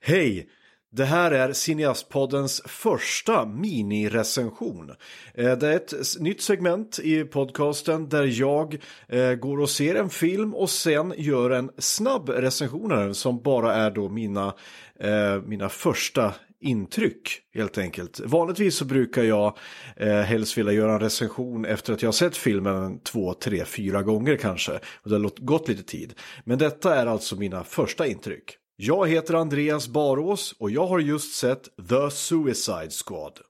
Hej! 0.00 0.48
Det 0.90 1.04
här 1.04 1.30
är 1.30 1.52
Cineastpoddens 1.52 2.62
första 2.66 3.46
minirecension. 3.46 4.90
Eh, 5.34 5.58
det 5.58 5.68
är 5.68 5.76
ett 5.76 6.20
nytt 6.20 6.42
segment 6.42 6.98
i 6.98 7.24
podcasten 7.24 8.08
där 8.08 8.40
jag 8.40 8.78
eh, 9.08 9.32
går 9.32 9.60
och 9.60 9.70
ser 9.70 9.94
en 9.94 10.10
film 10.10 10.54
och 10.54 10.70
sen 10.70 11.14
gör 11.16 11.50
en 11.50 11.70
snabb 11.78 12.28
recension 12.28 12.92
av 12.92 12.98
den 12.98 13.14
som 13.14 13.42
bara 13.42 13.74
är 13.74 13.90
då 13.90 14.08
mina, 14.08 14.54
eh, 15.00 15.42
mina 15.46 15.68
första 15.68 16.34
intryck 16.60 17.40
helt 17.54 17.78
enkelt. 17.78 18.20
Vanligtvis 18.20 18.76
så 18.76 18.84
brukar 18.84 19.22
jag 19.22 19.58
eh, 19.96 20.20
helst 20.20 20.58
vilja 20.58 20.72
göra 20.72 20.92
en 20.92 21.00
recension 21.00 21.64
efter 21.64 21.92
att 21.92 22.02
jag 22.02 22.08
har 22.08 22.12
sett 22.12 22.36
filmen 22.36 23.00
två, 23.00 23.34
tre, 23.34 23.64
fyra 23.64 24.02
gånger 24.02 24.36
kanske. 24.36 24.72
Och 24.72 25.10
det 25.10 25.16
har 25.16 25.44
gått 25.44 25.68
lite 25.68 25.82
tid. 25.82 26.14
Men 26.44 26.58
detta 26.58 26.94
är 26.94 27.06
alltså 27.06 27.36
mina 27.36 27.64
första 27.64 28.06
intryck. 28.06 28.58
Jag 28.78 29.08
heter 29.08 29.34
Andreas 29.34 29.88
Barås 29.88 30.54
och 30.58 30.70
jag 30.70 30.86
har 30.86 30.98
just 30.98 31.34
sett 31.34 31.62
The 31.88 32.10
Suicide 32.10 32.90
Squad. 32.90 33.40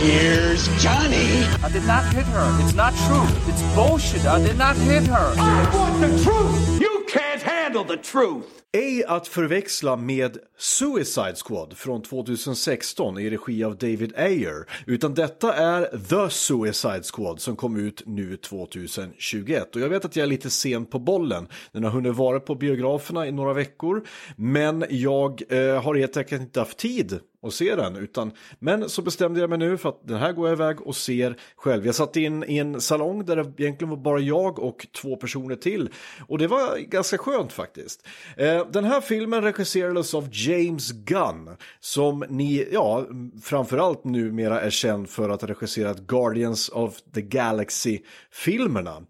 Here's 0.00 0.68
Johnny. 0.78 1.44
I 1.64 1.68
did 1.72 1.86
not 1.86 2.04
hit 2.14 2.26
her. 2.26 2.62
It's 2.62 2.74
not 2.74 2.94
true. 3.06 3.26
It's 3.48 3.62
bullshit. 3.74 4.24
I 4.24 4.38
did 4.46 4.56
not 4.56 4.76
hit 4.76 5.06
her. 5.08 5.34
I 5.36 5.76
want 5.76 6.00
the 6.00 6.08
truth! 6.22 6.80
You 6.80 7.04
can't 7.08 7.27
handle 7.42 7.96
the 7.96 8.02
truth! 8.02 8.58
Ej 8.72 9.04
att 9.04 9.28
förväxla 9.28 9.96
med 9.96 10.38
Suicide 10.58 11.34
Squad 11.46 11.76
från 11.76 12.02
2016 12.02 13.18
i 13.18 13.30
regi 13.30 13.64
av 13.64 13.76
David 13.76 14.16
Ayer, 14.16 14.66
utan 14.86 15.14
detta 15.14 15.54
är 15.54 15.98
The 16.08 16.30
Suicide 16.30 17.02
Squad 17.02 17.40
som 17.40 17.56
kom 17.56 17.76
ut 17.76 18.02
nu 18.06 18.36
2021. 18.36 19.76
Och 19.76 19.82
jag 19.82 19.88
vet 19.88 20.04
att 20.04 20.16
jag 20.16 20.22
är 20.22 20.28
lite 20.28 20.50
sen 20.50 20.86
på 20.86 20.98
bollen, 20.98 21.48
den 21.72 21.84
har 21.84 21.90
hunnit 21.90 22.16
vara 22.16 22.40
på 22.40 22.54
biograferna 22.54 23.26
i 23.26 23.32
några 23.32 23.52
veckor, 23.52 24.06
men 24.36 24.84
jag 24.90 25.42
eh, 25.48 25.82
har 25.82 25.94
helt 25.94 26.16
enkelt 26.16 26.42
inte 26.42 26.60
haft 26.60 26.78
tid 26.78 27.20
och 27.40 27.54
se 27.54 27.74
den. 27.74 27.96
Utan, 27.96 28.32
men 28.58 28.88
så 28.88 29.02
bestämde 29.02 29.40
jag 29.40 29.50
mig 29.50 29.58
nu 29.58 29.76
för 29.76 29.88
att 29.88 30.00
den 30.08 30.18
här 30.18 30.32
går 30.32 30.48
jag 30.48 30.56
iväg 30.56 30.80
och 30.80 30.96
ser 30.96 31.36
själv. 31.56 31.86
Jag 31.86 31.94
satt 31.94 32.16
in 32.16 32.44
i 32.44 32.58
en 32.58 32.80
salong 32.80 33.24
där 33.24 33.36
det 33.36 33.62
egentligen 33.62 33.90
var 33.90 33.96
bara 33.96 34.20
jag 34.20 34.58
och 34.58 34.86
två 35.02 35.16
personer 35.16 35.56
till. 35.56 35.90
Och 36.28 36.38
det 36.38 36.46
var 36.46 36.78
ganska 36.78 37.18
skönt 37.18 37.27
skönt 37.28 37.52
faktiskt. 37.52 38.06
Eh, 38.36 38.66
den 38.70 38.84
här 38.84 39.00
filmen 39.00 39.42
regisserades 39.42 40.14
av 40.14 40.28
James 40.32 40.92
Gunn. 40.92 41.56
Som 41.80 42.24
ni, 42.28 42.68
ja, 42.72 43.06
framförallt 43.42 44.04
numera 44.04 44.60
är 44.60 44.70
känd 44.70 45.08
för 45.08 45.28
att 45.28 45.40
ha 45.40 45.48
regisserat 45.48 45.98
Guardians 45.98 46.68
of 46.68 47.00
the 47.14 47.22
Galaxy-filmerna. 47.22 49.02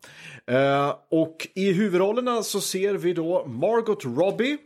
Eh, 0.47 0.95
och 1.11 1.49
i 1.55 1.73
huvudrollerna 1.73 2.43
så 2.43 2.61
ser 2.61 2.95
vi 2.95 3.13
då 3.13 3.47
Margot 3.47 4.05
Robbie 4.05 4.59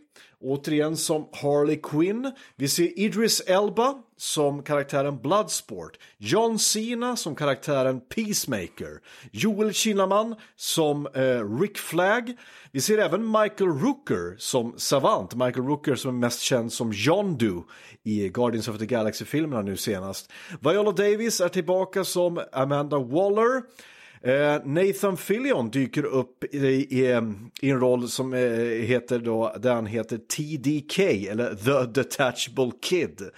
Återigen 0.42 0.96
som 0.96 1.28
Harley 1.32 1.80
Quinn. 1.82 2.32
Vi 2.56 2.68
ser 2.68 2.98
Idris 2.98 3.40
Elba 3.40 3.94
som 4.16 4.62
karaktären 4.62 5.18
Bloodsport. 5.22 5.98
John 6.18 6.58
Cena 6.58 7.16
som 7.16 7.34
karaktären 7.34 8.00
Peacemaker. 8.00 9.00
Joel 9.30 9.72
Kinnaman 9.72 10.34
som 10.56 11.06
eh, 11.06 11.60
Rick 11.60 11.78
Flag. 11.78 12.36
Vi 12.72 12.80
ser 12.80 12.98
även 12.98 13.26
Michael 13.26 13.70
Rooker 13.70 14.36
som 14.38 14.74
Savant. 14.76 15.34
Michael 15.34 15.66
Rooker 15.66 15.94
som 15.94 16.16
är 16.16 16.20
mest 16.20 16.40
känd 16.40 16.72
som 16.72 16.92
Yondu 16.92 17.62
i 18.02 18.28
Guardians 18.28 18.68
of 18.68 18.78
the 18.78 18.86
Galaxy-filmerna 18.86 19.62
nu 19.62 19.76
senast. 19.76 20.32
Viola 20.60 20.92
Davis 20.92 21.40
är 21.40 21.48
tillbaka 21.48 22.04
som 22.04 22.40
Amanda 22.52 22.98
Waller. 22.98 23.62
Eh, 24.24 24.60
Nathan 24.64 25.16
Fillion 25.16 25.70
dyker 25.70 26.04
upp 26.04 26.44
i, 26.44 26.58
i, 26.58 27.20
i 27.60 27.70
en 27.70 27.80
roll 27.80 28.08
som 28.08 28.34
eh, 28.34 28.40
heter 28.60 29.18
då, 29.18 29.54
där 29.60 29.74
han 29.74 29.86
heter 29.86 30.18
TDK 30.18 30.98
eller 31.28 31.54
The 31.54 32.00
Detachable 32.00 32.70
Kid. 32.82 33.30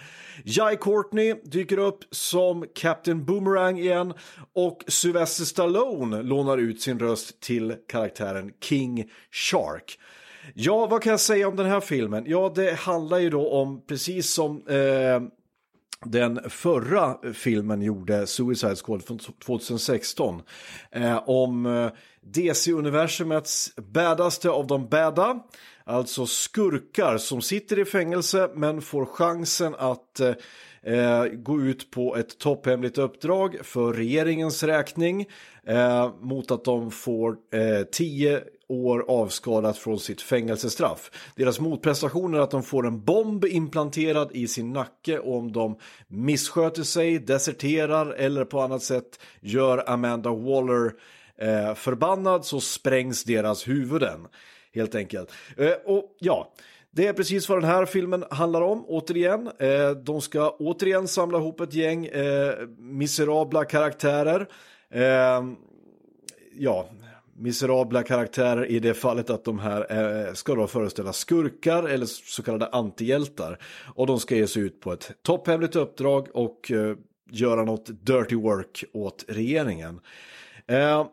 Jai 0.43 0.75
Courtney 0.75 1.35
dyker 1.43 1.77
upp 1.77 1.99
som 2.11 2.65
Captain 2.75 3.25
Boomerang 3.25 3.79
igen 3.79 4.13
och 4.53 4.83
Sylvester 4.87 5.43
Stallone 5.43 6.21
lånar 6.21 6.57
ut 6.57 6.81
sin 6.81 6.99
röst 6.99 7.39
till 7.39 7.75
karaktären 7.87 8.51
King 8.61 9.09
Shark. 9.31 9.99
Ja, 10.53 10.85
vad 10.85 11.03
kan 11.03 11.11
jag 11.11 11.19
säga 11.19 11.47
om 11.47 11.55
den 11.55 11.65
här 11.65 11.81
filmen? 11.81 12.23
Ja, 12.27 12.51
det 12.55 12.79
handlar 12.79 13.19
ju 13.19 13.29
då 13.29 13.49
om, 13.49 13.85
precis 13.87 14.29
som 14.29 14.67
eh, 14.67 15.21
den 16.05 16.49
förra 16.49 17.17
filmen 17.33 17.81
gjorde, 17.81 18.27
Suicide 18.27 18.75
Squad 18.75 19.03
från 19.03 19.19
2016, 19.19 20.41
eh, 20.91 21.29
om 21.29 21.65
eh, 21.65 21.89
DC-universumets 22.21 23.75
bädaste 23.75 24.49
av 24.49 24.67
de 24.67 24.89
bäda, 24.89 25.39
alltså 25.83 26.25
skurkar 26.25 27.17
som 27.17 27.41
sitter 27.41 27.79
i 27.79 27.85
fängelse 27.85 28.49
men 28.55 28.81
får 28.81 29.05
chansen 29.05 29.75
att 29.77 30.19
eh, 30.19 30.33
eh, 30.85 31.25
gå 31.25 31.61
ut 31.61 31.91
på 31.91 32.15
ett 32.15 32.37
topphemligt 32.37 32.97
uppdrag 32.97 33.57
för 33.63 33.93
regeringens 33.93 34.63
räkning 34.63 35.25
eh, 35.63 36.13
mot 36.21 36.51
att 36.51 36.63
de 36.63 36.91
får 36.91 37.31
eh, 37.53 37.83
tio 37.91 38.41
år 38.67 39.05
avskalat 39.07 39.77
från 39.77 39.99
sitt 39.99 40.21
fängelsestraff. 40.21 41.11
Deras 41.35 41.59
motprestation 41.59 42.33
är 42.33 42.39
att 42.39 42.51
de 42.51 42.63
får 42.63 42.87
en 42.87 43.03
bomb 43.03 43.45
implanterad 43.45 44.31
i 44.31 44.47
sin 44.47 44.73
nacke 44.73 45.19
och 45.19 45.37
om 45.37 45.51
de 45.51 45.77
missköter 46.07 46.83
sig, 46.83 47.19
deserterar 47.19 48.11
eller 48.11 48.45
på 48.45 48.61
annat 48.61 48.83
sätt 48.83 49.19
gör 49.39 49.89
Amanda 49.89 50.29
Waller 50.29 50.91
eh, 51.37 51.75
förbannad 51.75 52.45
så 52.45 52.59
sprängs 52.59 53.23
deras 53.23 53.67
huvuden. 53.67 54.27
Helt 54.73 54.95
enkelt. 54.95 55.31
Eh, 55.57 55.73
och 55.85 56.15
ja, 56.19 56.53
det 56.95 57.07
är 57.07 57.13
precis 57.13 57.49
vad 57.49 57.61
den 57.61 57.69
här 57.69 57.85
filmen 57.85 58.23
handlar 58.29 58.61
om, 58.61 58.85
återigen. 58.87 59.49
Eh, 59.59 59.89
de 59.89 60.21
ska 60.21 60.49
återigen 60.49 61.07
samla 61.07 61.37
ihop 61.37 61.61
ett 61.61 61.73
gäng 61.73 62.05
eh, 62.05 62.53
miserabla 62.77 63.65
karaktärer. 63.65 64.47
Eh, 64.89 65.43
ja, 66.57 66.89
miserabla 67.33 68.03
karaktärer 68.03 68.65
i 68.65 68.79
det 68.79 68.93
fallet 68.93 69.29
att 69.29 69.43
de 69.43 69.59
här 69.59 69.85
eh, 70.27 70.33
ska 70.33 70.55
då 70.55 70.67
föreställa 70.67 71.13
skurkar 71.13 71.83
eller 71.83 72.05
så 72.05 72.43
kallade 72.43 72.67
antihjältar. 72.67 73.59
Och 73.95 74.07
de 74.07 74.19
ska 74.19 74.35
ge 74.35 74.47
sig 74.47 74.61
ut 74.63 74.79
på 74.81 74.93
ett 74.93 75.11
topphemligt 75.21 75.75
uppdrag 75.75 76.27
och 76.33 76.71
eh, 76.71 76.95
göra 77.31 77.63
något 77.63 78.05
dirty 78.05 78.35
work 78.35 78.83
åt 78.93 79.25
regeringen. 79.27 79.99
Eh, 80.67 81.05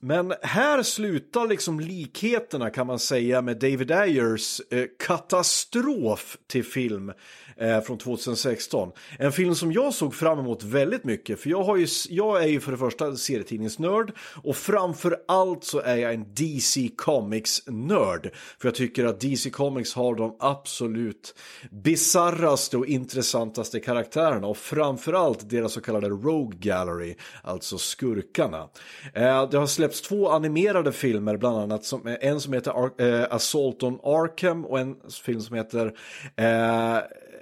men 0.00 0.34
här 0.42 0.82
slutar 0.82 1.48
liksom 1.48 1.80
likheterna 1.80 2.70
kan 2.70 2.86
man 2.86 2.98
säga 2.98 3.42
med 3.42 3.58
David 3.58 3.90
Ayers 3.90 4.60
eh, 4.70 4.84
katastrof 4.98 6.36
till 6.46 6.64
film 6.64 7.12
eh, 7.56 7.80
från 7.80 7.98
2016. 7.98 8.92
En 9.18 9.32
film 9.32 9.54
som 9.54 9.72
jag 9.72 9.94
såg 9.94 10.14
fram 10.14 10.38
emot 10.38 10.62
väldigt 10.62 11.04
mycket 11.04 11.40
för 11.40 11.50
jag, 11.50 11.62
har 11.62 11.76
ju, 11.76 11.86
jag 12.08 12.42
är 12.42 12.48
ju 12.48 12.60
för 12.60 12.72
det 12.72 12.78
första 12.78 13.16
serietidningsnörd 13.16 14.12
och 14.42 14.56
framför 14.56 15.16
allt 15.28 15.64
så 15.64 15.80
är 15.80 15.96
jag 15.96 16.14
en 16.14 16.34
DC 16.34 16.88
Comics-nörd. 16.96 18.30
För 18.58 18.68
jag 18.68 18.74
tycker 18.74 19.04
att 19.04 19.20
DC 19.20 19.50
Comics 19.50 19.94
har 19.94 20.14
de 20.14 20.36
absolut 20.40 21.34
bizarraste 21.70 22.76
och 22.76 22.86
intressantaste 22.86 23.80
karaktärerna 23.80 24.46
och 24.46 24.56
framför 24.56 25.12
allt 25.12 25.50
deras 25.50 25.72
så 25.72 25.80
kallade 25.80 26.08
Rogue 26.08 26.58
Gallery, 26.58 27.16
alltså 27.42 27.78
skurkarna. 27.78 28.68
Eh, 29.14 29.50
det 29.50 29.58
har 29.58 29.66
släpps 29.88 30.08
två 30.08 30.30
animerade 30.30 30.92
filmer 30.92 31.36
bland 31.36 31.58
annat, 31.58 31.84
som, 31.84 32.06
eh, 32.06 32.16
en 32.20 32.40
som 32.40 32.52
heter 32.52 32.70
Ar 32.70 32.90
eh, 32.98 33.26
Assault 33.30 33.82
on 33.82 34.00
Arkham 34.02 34.64
och 34.64 34.78
en 34.78 34.96
film 35.24 35.40
som 35.40 35.56
heter 35.56 35.92
eh, 36.36 36.98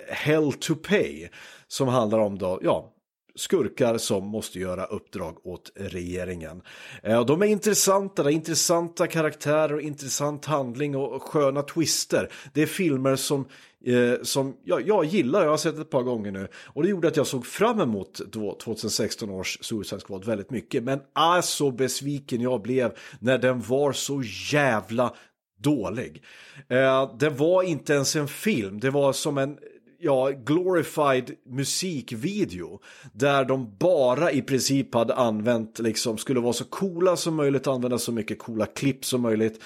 Hell 0.09 0.53
to 0.53 0.75
Pay 0.75 1.29
som 1.69 1.89
handlar 1.89 2.19
om 2.19 2.39
då, 2.39 2.61
ja, 2.63 2.93
skurkar 3.37 3.99
som 3.99 4.27
måste 4.27 4.59
göra 4.59 4.85
uppdrag 4.85 5.47
åt 5.47 5.73
regeringen. 5.75 6.63
Eh, 7.03 7.25
de 7.25 7.43
är 7.43 7.47
intressanta, 7.47 8.23
det 8.23 8.31
är 8.31 8.35
intressanta 8.35 9.07
karaktärer 9.07 9.75
och 9.75 9.81
intressant 9.81 10.45
handling 10.45 10.97
och 10.97 11.23
sköna 11.23 11.63
twister. 11.63 12.29
Det 12.53 12.63
är 12.63 12.67
filmer 12.67 13.17
som, 13.17 13.49
eh, 13.85 14.23
som 14.23 14.57
jag, 14.65 14.89
jag 14.89 15.05
gillar, 15.05 15.43
jag 15.43 15.51
har 15.51 15.57
sett 15.57 15.79
ett 15.79 15.91
par 15.91 16.03
gånger 16.03 16.31
nu. 16.31 16.49
Och 16.55 16.83
det 16.83 16.89
gjorde 16.89 17.09
att 17.09 17.17
jag 17.17 17.27
såg 17.27 17.47
fram 17.47 17.81
emot 17.81 18.21
2016 18.33 19.31
års 19.31 19.59
Suicide 19.61 20.01
Squad 20.01 20.25
väldigt 20.25 20.51
mycket. 20.51 20.83
Men 20.83 21.01
är 21.15 21.41
så 21.41 21.71
besviken 21.71 22.41
jag 22.41 22.63
blev 22.63 22.93
när 23.21 23.39
den 23.39 23.61
var 23.61 23.93
så 23.93 24.23
jävla 24.53 25.15
dålig. 25.59 26.23
Eh, 26.69 27.17
det 27.19 27.31
var 27.31 27.63
inte 27.63 27.93
ens 27.93 28.17
en 28.17 28.29
film, 28.29 28.81
det 28.81 28.91
var 28.91 29.13
som 29.13 29.39
en 29.39 29.59
ja, 29.99 30.31
glorified 30.31 31.31
musikvideo 31.47 32.81
där 33.13 33.45
de 33.45 33.77
bara 33.79 34.33
i 34.33 34.43
princip 34.43 34.95
hade 34.95 35.15
använt, 35.15 35.79
liksom, 35.79 36.19
skulle 36.19 36.41
vara 36.41 36.53
så 36.53 36.65
coola 36.65 37.17
som 37.17 37.35
möjligt, 37.35 37.67
använda 37.67 37.99
så 37.99 38.13
mycket 38.13 38.39
coola 38.39 38.67
klipp 38.67 39.05
som 39.05 39.21
möjligt 39.21 39.63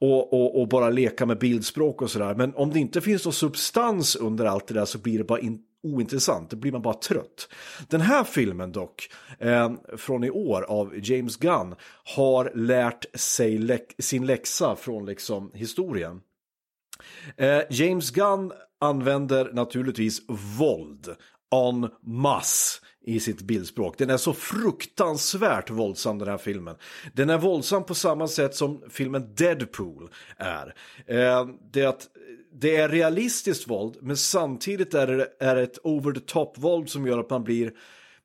och, 0.00 0.32
och, 0.32 0.60
och 0.60 0.68
bara 0.68 0.90
leka 0.90 1.26
med 1.26 1.38
bildspråk 1.38 2.02
och 2.02 2.10
sådär. 2.10 2.34
Men 2.34 2.54
om 2.54 2.70
det 2.70 2.78
inte 2.78 3.00
finns 3.00 3.24
någon 3.24 3.32
substans 3.32 4.16
under 4.16 4.44
allt 4.44 4.66
det 4.66 4.74
där 4.74 4.84
så 4.84 4.98
blir 4.98 5.18
det 5.18 5.24
bara 5.24 5.40
in, 5.40 5.58
ointressant, 5.82 6.50
då 6.50 6.56
blir 6.56 6.72
man 6.72 6.82
bara 6.82 6.94
trött. 6.94 7.48
Den 7.88 8.00
här 8.00 8.24
filmen 8.24 8.72
dock, 8.72 9.08
eh, 9.38 9.72
från 9.96 10.24
i 10.24 10.30
år 10.30 10.62
av 10.62 10.92
James 11.02 11.36
Gunn, 11.36 11.74
har 12.16 12.52
lärt 12.54 13.04
sig 13.14 13.58
lä 13.58 13.78
sin 13.98 14.26
läxa 14.26 14.76
från 14.76 15.06
liksom 15.06 15.50
historien. 15.54 16.20
Eh, 17.36 17.60
James 17.70 18.10
Gunn 18.10 18.52
använder 18.84 19.52
naturligtvis 19.52 20.22
våld 20.58 21.08
en 21.50 21.90
masse 22.02 22.80
i 23.06 23.20
sitt 23.20 23.42
bildspråk. 23.42 23.98
Den 23.98 24.10
är 24.10 24.16
så 24.16 24.32
fruktansvärt 24.32 25.70
våldsam 25.70 26.18
den 26.18 26.28
här 26.28 26.38
filmen. 26.38 26.76
Den 27.12 27.30
är 27.30 27.38
våldsam 27.38 27.84
på 27.84 27.94
samma 27.94 28.28
sätt 28.28 28.54
som 28.54 28.82
filmen 28.90 29.34
Deadpool 29.34 30.10
är. 30.36 30.74
Eh, 31.06 31.48
det, 31.72 31.80
är 31.80 31.88
att, 31.88 32.08
det 32.52 32.76
är 32.76 32.88
realistiskt 32.88 33.68
våld 33.68 33.96
men 34.00 34.16
samtidigt 34.16 34.94
är 34.94 35.06
det 35.06 35.28
är 35.40 35.56
ett 35.56 35.78
over 35.82 36.12
the 36.12 36.20
top 36.20 36.58
våld 36.58 36.90
som 36.90 37.06
gör 37.06 37.18
att 37.18 37.30
man 37.30 37.44
blir 37.44 37.72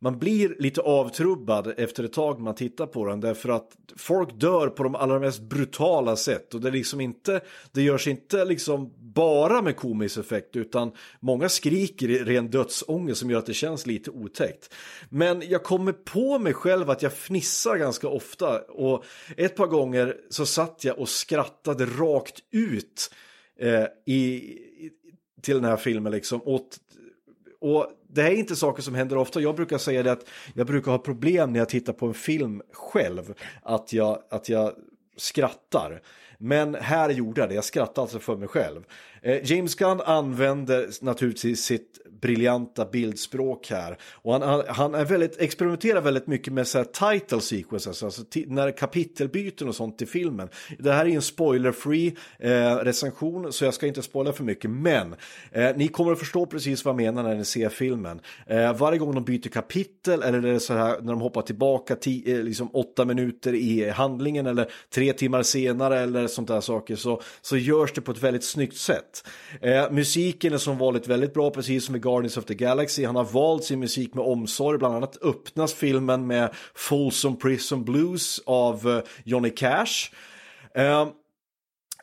man 0.01 0.19
blir 0.19 0.56
lite 0.60 0.81
avtrubbad 0.81 1.74
efter 1.78 2.04
ett 2.04 2.13
tag 2.13 2.40
man 2.40 2.56
tittar 2.56 2.88
på 2.88 3.06
den 3.06 3.19
därför 3.19 3.50
att 3.50 3.72
folk 3.98 4.40
dör 4.40 4.68
på 4.68 4.84
de 4.84 4.96
allra 4.96 5.19
mest 5.19 5.42
brutala 5.42 6.16
sätt 6.16 6.54
och 6.54 6.62
det 6.62 6.68
är 6.68 6.72
liksom 6.72 7.01
inte, 7.01 7.42
det 7.72 7.81
görs 7.81 8.07
inte 8.07 8.46
liksom 8.46 8.94
bara 8.98 9.62
med 9.62 9.75
komisk 9.75 10.18
effekt 10.18 10.56
utan 10.56 10.92
många 11.19 11.50
skriker 11.50 12.10
i 12.10 12.24
ren 12.24 12.50
dödsångest 12.50 13.19
som 13.19 13.30
gör 13.30 13.40
att 13.40 13.46
det 13.46 13.54
känns 13.54 13.86
lite 13.86 14.12
otäckt. 14.12 14.74
Men 15.10 15.44
jag 15.50 15.63
kommer 15.63 15.92
på 15.92 16.40
mig 16.40 16.54
själv 16.54 16.90
att 16.90 17.02
jag 17.02 17.13
fnissar 17.13 17.78
ganska 17.78 18.07
ofta 18.07 18.62
och 18.62 19.06
ett 19.38 19.56
par 19.56 19.68
gånger 19.68 20.18
så 20.30 20.45
satt 20.45 20.84
jag 20.84 21.00
och 21.00 21.10
skrattade 21.10 21.86
rakt 21.86 22.40
ut 22.52 23.13
eh, 23.60 23.86
i, 24.06 24.57
till 25.42 25.56
den 25.56 25.66
här 25.66 25.78
filmen 25.78 26.12
liksom. 26.12 26.42
åt 26.45 26.80
och 27.61 27.88
det 28.07 28.21
här 28.21 28.31
är 28.31 28.35
inte 28.35 28.56
saker 28.56 28.83
som 28.83 28.95
händer 28.95 29.17
ofta. 29.17 29.41
Jag 29.41 29.56
brukar 29.56 29.77
säga 29.77 30.03
det 30.03 30.11
att 30.11 30.25
jag 30.53 30.67
brukar 30.67 30.91
ha 30.91 30.97
problem 30.97 31.53
när 31.53 31.59
jag 31.59 31.69
tittar 31.69 31.94
på 31.94 32.07
en 32.07 32.13
film 32.13 32.61
själv. 32.73 33.33
Att 33.63 33.94
jag, 33.94 34.19
att 34.29 34.50
jag 34.50 34.73
skrattar. 35.17 36.01
Men 36.38 36.75
här 36.75 37.09
gjorde 37.09 37.41
jag 37.41 37.50
det, 37.50 37.56
jag 37.56 37.63
skrattade 37.63 38.01
alltså 38.01 38.19
för 38.19 38.38
mig 38.38 38.47
själv. 38.47 38.83
Eh, 39.21 39.51
James 39.51 39.75
Gunn 39.75 40.01
använder 40.01 40.89
naturligtvis 41.01 41.63
sitt 41.63 42.00
briljanta 42.21 42.86
bildspråk 42.86 43.69
här. 43.69 43.98
Och 44.12 44.33
han, 44.33 44.63
han 44.68 44.95
är 44.95 45.06
väldigt, 45.06 45.42
experimenterar 45.42 46.01
väldigt 46.01 46.27
mycket 46.27 46.54
med 46.54 46.68
så 46.68 46.77
här 46.77 47.16
title 47.19 47.42
sequences, 47.42 48.04
alltså 48.04 48.24
när 48.48 48.71
kapitelbyten 48.71 49.68
och 49.68 49.75
sånt 49.75 50.01
i 50.01 50.06
filmen. 50.06 50.50
Det 50.80 50.92
här 50.92 51.06
är 51.06 51.10
en 51.10 51.21
spoiler-free 51.21 52.16
eh, 52.39 52.75
recension 52.75 53.54
så 53.54 53.66
jag 53.66 53.74
ska 53.74 53.88
inte 53.88 54.01
spoila 54.01 54.33
för 54.33 54.44
mycket. 54.44 54.71
Men 54.71 55.16
eh, 55.51 55.75
ni 55.75 55.88
kommer 55.88 56.12
att 56.12 56.19
förstå 56.19 56.45
precis 56.45 56.86
vad 56.86 56.92
jag 56.92 56.98
menar 56.98 57.24
när 57.24 57.36
ni 57.36 57.45
ser 57.45 57.69
filmen. 57.69 58.21
Eh, 58.48 58.77
varje 58.77 59.00
gång 59.00 59.16
de 59.16 59.24
byter 59.24 59.50
kapitel 59.50 60.24
eller 60.24 60.42
det 60.42 60.60
så 60.60 60.74
här 60.74 61.01
när 61.01 61.13
de 61.13 61.21
hoppar 61.21 61.42
tillbaka 61.42 61.95
tio, 61.95 62.38
eh, 62.38 62.44
liksom 62.44 62.69
åtta 62.74 63.06
minuter 63.06 63.54
i 63.54 63.89
handlingen 63.89 64.45
eller 64.45 64.71
tre 64.94 65.13
timmar 65.13 65.44
senare 65.44 66.00
eller 66.00 66.27
sånt 66.27 66.48
där 66.48 66.62
saker 66.62 66.95
så, 66.95 67.21
så 67.42 67.57
görs 67.57 67.94
det 67.94 68.01
på 68.01 68.12
ett 68.12 68.24
väldigt 68.24 68.44
snyggt 68.44 68.77
sätt. 68.77 69.08
Eh, 69.61 69.91
musiken 69.91 70.53
är 70.53 70.57
som 70.57 70.77
vanligt 70.77 71.07
väldigt 71.07 71.33
bra, 71.33 71.50
precis 71.50 71.85
som 71.85 71.95
i 71.95 72.00
Guardians 72.00 72.38
of 72.38 72.45
the 72.45 72.56
Galaxy. 72.56 73.06
Han 73.06 73.15
har 73.15 73.23
valt 73.23 73.63
sin 73.63 73.79
musik 73.79 74.13
med 74.13 74.25
omsorg, 74.25 74.77
bland 74.77 74.95
annat 74.95 75.17
öppnas 75.23 75.73
filmen 75.73 76.27
med 76.27 76.50
Folsom 76.75 77.38
Prison 77.38 77.85
Blues 77.85 78.41
av 78.45 78.89
eh, 78.89 79.03
Johnny 79.23 79.50
Cash. 79.50 80.11
Eh, 80.75 81.07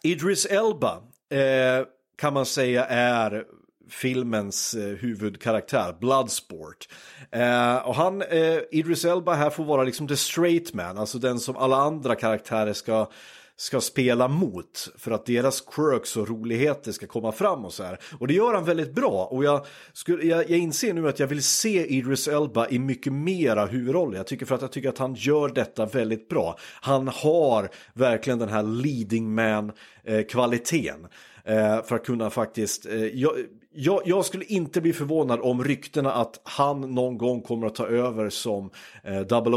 Idris 0.02 0.46
Elba 0.46 1.02
eh, 1.30 1.86
kan 2.18 2.34
man 2.34 2.46
säga 2.46 2.84
är 2.84 3.44
filmens 3.88 4.74
eh, 4.74 4.96
huvudkaraktär, 4.96 5.96
Bloodsport. 6.00 6.88
Eh, 7.30 7.76
och 7.76 7.94
han, 7.94 8.22
eh, 8.22 8.58
Idris 8.70 9.04
Elba 9.04 9.34
här 9.34 9.50
får 9.50 9.64
vara 9.64 9.82
liksom 9.84 10.08
the 10.08 10.16
straight 10.16 10.74
man, 10.74 10.98
alltså 10.98 11.18
den 11.18 11.40
som 11.40 11.56
alla 11.56 11.76
andra 11.76 12.14
karaktärer 12.14 12.72
ska 12.72 13.10
ska 13.56 13.80
spela 13.80 14.28
mot 14.28 14.88
för 14.96 15.10
att 15.10 15.26
deras 15.26 15.60
quirks 15.60 16.16
och 16.16 16.28
roligheter 16.28 16.92
ska 16.92 17.06
komma 17.06 17.32
fram 17.32 17.64
och 17.64 17.72
så 17.72 17.82
här. 17.82 17.98
Och 18.18 18.26
det 18.26 18.34
gör 18.34 18.54
han 18.54 18.64
väldigt 18.64 18.94
bra 18.94 19.28
och 19.30 19.44
jag, 19.44 19.66
skulle, 19.92 20.24
jag, 20.24 20.50
jag 20.50 20.58
inser 20.58 20.94
nu 20.94 21.08
att 21.08 21.18
jag 21.18 21.26
vill 21.26 21.42
se 21.42 21.86
Idris 21.86 22.28
Elba 22.28 22.68
i 22.68 22.78
mycket 22.78 23.12
mera 23.12 23.66
huvudroller. 23.66 24.16
Jag 24.16 24.26
tycker 24.26 24.46
för 24.46 24.54
att 24.54 24.62
jag 24.62 24.72
tycker 24.72 24.88
att 24.88 24.98
han 24.98 25.14
gör 25.14 25.48
detta 25.48 25.86
väldigt 25.86 26.28
bra. 26.28 26.58
Han 26.80 27.08
har 27.08 27.68
verkligen 27.94 28.38
den 28.38 28.48
här 28.48 28.62
leading 28.62 29.34
man 29.34 29.72
eh, 30.04 30.22
kvaliteten 30.22 31.06
eh, 31.44 31.82
för 31.82 31.96
att 31.96 32.06
kunna 32.06 32.30
faktiskt, 32.30 32.86
eh, 32.86 33.04
jag, 33.04 33.32
jag, 33.74 34.02
jag, 34.04 34.24
skulle 34.24 34.44
inte 34.44 34.80
bli 34.80 34.92
förvånad 34.92 35.40
om 35.40 35.64
ryktena 35.64 36.12
att 36.12 36.40
han 36.44 36.80
någon 36.80 37.18
gång 37.18 37.42
kommer 37.42 37.66
att 37.66 37.74
ta 37.74 37.86
över 37.86 38.30
som 38.30 38.70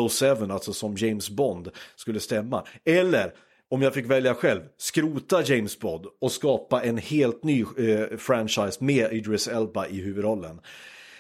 007, 0.10 0.52
alltså 0.52 0.74
som 0.74 0.96
James 0.98 1.30
Bond, 1.30 1.70
skulle 1.96 2.20
stämma. 2.20 2.64
Eller 2.86 3.34
om 3.70 3.82
jag 3.82 3.94
fick 3.94 4.06
välja 4.06 4.34
själv, 4.34 4.62
skrota 4.78 5.44
James 5.44 5.80
Bond 5.80 6.06
och 6.22 6.32
skapa 6.32 6.84
en 6.84 6.98
helt 6.98 7.44
ny 7.44 7.62
eh, 7.62 8.18
franchise 8.18 8.84
med 8.84 9.14
Idris 9.14 9.48
Elba 9.48 9.88
i 9.88 10.02
huvudrollen. 10.02 10.62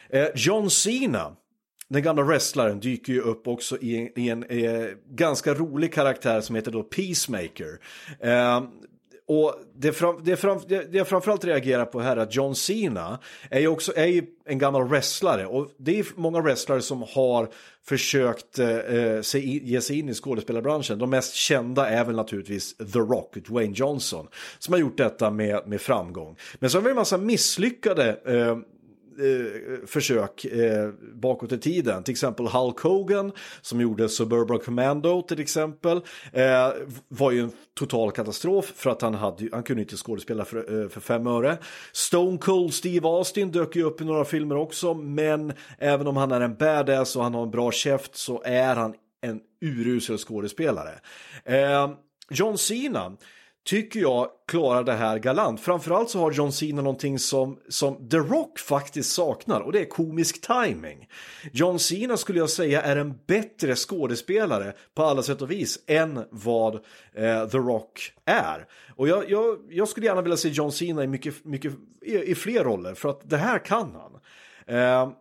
Eh, 0.10 0.28
John 0.36 0.70
Cena, 0.70 1.36
den 1.88 2.04
gamla 2.04 2.24
wrestlaren, 2.24 2.80
dyker 2.80 3.14
ju 3.14 3.22
upp 3.22 3.48
också 3.48 3.78
i 3.78 3.98
en, 3.98 4.20
i 4.20 4.30
en 4.30 4.44
eh, 4.44 4.88
ganska 5.10 5.54
rolig 5.54 5.94
karaktär 5.94 6.42
som 6.42 6.56
heter 6.56 6.72
då 6.72 6.84
Peacemaker. 6.84 7.80
Eh, 8.20 8.64
och 9.30 9.56
det, 9.76 9.92
fram, 9.92 10.22
det, 10.24 10.36
fram, 10.36 10.60
det, 10.68 10.92
det 10.92 10.98
jag 10.98 11.08
framförallt 11.08 11.46
reagerar 11.46 11.86
på 11.86 12.00
här 12.00 12.18
är 12.18 12.22
att 12.22 12.36
John 12.36 12.56
Cena 12.56 13.20
är 13.50 13.60
ju 13.60 13.68
också 13.68 13.94
är 13.96 14.06
ju 14.06 14.24
en 14.46 14.58
gammal 14.58 14.88
wrestlare 14.88 15.46
och 15.46 15.68
det 15.78 16.00
är 16.00 16.06
många 16.16 16.42
wrestlare 16.42 16.82
som 16.82 17.04
har 17.14 17.50
försökt 17.86 18.60
eh, 18.60 18.70
eh 18.70 19.22
se, 19.22 19.40
ge 19.40 19.82
sig 19.82 20.00
in 20.00 20.10
i 20.10 20.14
skådespelarbranschen. 20.14 21.00
De 21.00 21.10
mest 21.10 21.34
kända 21.34 21.90
är 21.90 22.06
väl 22.06 22.16
naturligtvis 22.16 22.78
The 22.78 23.00
Rock, 23.00 23.36
Dwayne 23.36 23.74
Johnson, 23.76 24.28
som 24.60 24.74
har 24.74 24.80
gjort 24.80 24.98
detta 24.98 25.32
med, 25.32 25.68
med 25.68 25.82
framgång. 25.82 26.36
Men 26.60 26.70
så 26.70 26.78
har 26.78 26.84
vi 26.84 26.90
en 26.90 26.96
massa 26.96 27.18
misslyckade 27.18 28.20
eh, 28.26 28.58
eh, 29.20 29.88
försök 29.88 30.46
eh, 30.46 30.90
bakåt 31.14 31.52
i 31.52 31.58
tiden. 31.58 32.04
Till 32.04 32.12
exempel 32.12 32.48
Hulk 32.48 32.80
Hogan 32.80 33.32
som 33.62 33.82
gjorde 33.82 34.10
Suburban 34.10 34.60
Commando 34.60 35.22
till 35.22 35.40
exempel. 35.40 36.02
Eh, 36.34 36.70
var 37.08 37.32
ju 37.32 37.40
en 37.40 37.52
total 37.80 38.12
katastrof 38.12 38.74
för 38.76 38.90
att 38.90 39.02
han, 39.02 39.14
hade, 39.14 39.50
han 39.52 39.64
kunde 39.64 39.82
inte 39.82 39.96
skådespela 39.96 40.46
för, 40.46 40.82
eh, 40.84 40.90
för 40.90 41.02
fem 41.02 41.28
öre. 41.28 41.58
Stone 41.92 42.38
Cold 42.38 42.74
Steve 42.74 43.08
Austin 43.08 43.52
dök 43.52 43.76
ju 43.76 43.84
upp 43.84 44.02
i 44.02 44.06
några 44.06 44.26
filmer 44.26 44.56
också 44.56 44.94
men 44.94 45.54
även 45.78 46.08
om 46.08 46.18
han 46.18 46.32
är 46.32 46.42
en 46.42 46.56
badass 46.56 47.16
och 47.16 47.24
han 47.24 47.34
har 47.34 47.44
en 47.44 47.52
bra 47.52 47.72
käft 47.72 48.16
så 48.16 48.42
är 48.46 48.76
han 48.76 48.94
en 49.22 49.40
urusel 49.62 50.18
skådespelare. 50.18 51.00
Eh, 51.46 51.90
John 52.30 52.58
Cena 52.58 53.18
tycker 53.66 54.00
jag 54.00 54.28
klarar 54.48 54.84
det 54.84 54.94
här 54.94 55.20
galant. 55.20 55.62
Framförallt 55.62 56.10
så 56.10 56.20
har 56.20 56.32
John 56.32 56.52
Cena 56.52 56.82
någonting 56.82 57.20
som, 57.20 57.60
som 57.70 58.10
The 58.10 58.18
Rock 58.18 58.60
faktiskt 58.60 59.12
saknar 59.12 59.62
och 59.62 59.72
det 59.72 59.80
är 59.80 59.86
komisk 59.86 60.48
timing. 60.48 61.08
John 61.52 61.80
Cena 61.80 62.18
skulle 62.18 62.40
jag 62.40 62.50
säga 62.50 62.82
är 62.82 62.96
en 62.96 63.20
bättre 63.28 63.76
skådespelare 63.76 64.74
på 64.96 65.04
alla 65.04 65.24
sätt 65.24 65.42
och 65.42 65.52
vis 65.52 65.80
än 65.88 66.26
vad 66.30 66.76
eh, 67.14 67.48
The 67.48 67.58
Rock 67.58 68.14
är. 68.26 68.68
Och 68.96 69.08
jag, 69.08 69.32
jag, 69.32 69.58
jag, 69.70 69.88
skulle 69.88 70.06
gärna 70.06 70.22
vilja 70.22 70.38
se 70.38 70.50
John 70.50 70.72
Cena 70.72 71.04
i, 71.04 71.08
mycket, 71.08 71.46
mycket, 71.46 71.74
i, 72.02 72.18
i 72.18 72.36
fler 72.36 72.64
roller 72.64 72.94
för 72.94 73.10
att 73.10 73.30
det 73.30 73.38
här 73.38 73.66
kan 73.66 73.96
han. 73.96 74.20
Eh, 74.78 75.12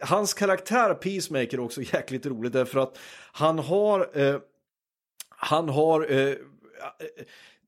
hans 0.00 0.34
karaktär 0.34 0.94
Peacemaker 0.94 1.58
är 1.58 1.60
också 1.60 1.82
jäkligt 1.92 2.26
rolig 2.26 2.52
därför 2.52 2.80
att 2.80 2.98
han 3.32 3.58
har 3.58 4.20
eh, 4.20 4.36
han 5.38 5.68
har 5.68 6.12
eh, 6.12 6.34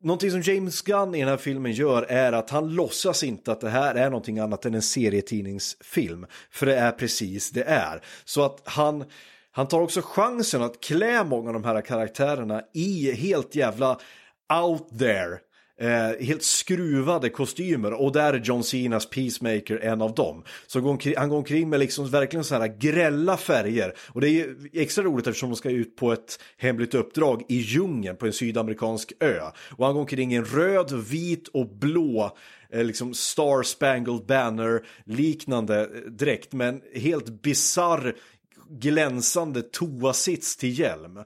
Någonting 0.01 0.31
som 0.31 0.43
James 0.43 0.83
Gunn 0.83 1.15
i 1.15 1.21
den 1.21 1.29
här 1.29 1.37
filmen 1.37 1.73
gör 1.73 2.03
är 2.03 2.33
att 2.33 2.51
han 2.51 2.75
låtsas 2.75 3.23
inte 3.23 3.53
att 3.53 3.61
det 3.61 3.71
här 3.71 3.95
är 3.95 4.11
någonting 4.11 4.39
annat 4.39 4.65
än 4.65 4.75
en 4.75 4.83
serietidningsfilm. 4.83 6.27
För 6.51 6.67
det 6.67 6.77
är 6.77 6.93
precis 6.93 7.51
det 7.51 7.63
är. 7.63 8.03
Så 8.25 8.45
att 8.45 8.63
han, 8.65 9.05
han 9.51 9.69
tar 9.69 9.81
också 9.81 10.03
chansen 10.05 10.63
att 10.63 10.81
klä 10.81 11.25
många 11.25 11.49
av 11.49 11.55
de 11.55 11.65
här 11.65 11.81
karaktärerna 11.81 12.63
i 12.75 13.13
helt 13.13 13.55
jävla 13.55 13.99
out 14.63 14.99
there 14.99 15.39
eh, 15.81 16.27
helt 16.27 16.43
skruvade 16.43 17.29
kostymer 17.29 17.93
och 17.93 18.13
där 18.13 18.33
är 18.33 18.39
John 18.39 18.65
Cenas 18.65 19.11
Peacemaker 19.11 19.77
en 19.77 20.03
av 20.03 20.15
dem. 20.15 20.45
Så 20.67 20.81
går 20.81 20.91
omkring, 20.91 21.15
han 21.17 21.29
går 21.29 21.37
omkring 21.37 21.69
med 21.69 21.81
liksom 21.81 22.11
verkligen 22.11 22.45
så 22.45 22.55
här 22.55 22.79
grälla 22.79 23.37
färger 23.37 23.95
och 24.09 24.21
det 24.21 24.31
är 24.31 24.57
extra 24.73 25.05
roligt 25.05 25.27
eftersom 25.27 25.51
de 25.51 25.57
ska 25.57 25.71
ut 25.71 25.97
på 25.97 26.13
ett 26.13 26.41
hemligt 26.57 26.95
uppdrag 26.95 27.43
i 27.49 27.57
djungeln 27.57 28.17
på 28.17 28.27
en 28.27 28.33
sydamerikansk 28.33 29.13
ö. 29.21 29.41
Och 29.71 29.85
han 29.85 29.95
går 29.95 30.01
omkring 30.01 30.33
i 30.33 30.37
en 30.37 30.45
röd, 30.45 30.93
vit 30.93 31.49
och 31.49 31.69
blå 31.69 32.37
eh, 32.73 32.85
liksom 32.85 33.15
Star 33.15 33.63
Spangled 33.63 34.27
Banner 34.27 34.83
liknande 35.05 35.81
eh, 35.81 36.11
dräkt 36.11 36.53
med 36.53 36.69
en 36.69 36.81
helt 36.95 37.43
bizarr 37.43 38.15
glänsande 38.71 39.63
toasits 39.63 40.57
till 40.57 40.79
hjälm. 40.79 41.17